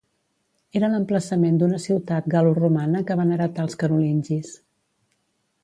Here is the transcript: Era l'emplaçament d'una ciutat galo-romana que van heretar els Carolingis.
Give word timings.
Era 0.77 0.87
l'emplaçament 0.93 1.59
d'una 1.63 1.79
ciutat 1.83 2.31
galo-romana 2.35 3.03
que 3.11 3.19
van 3.21 3.35
heretar 3.37 3.67
els 3.69 3.79
Carolingis. 3.85 4.51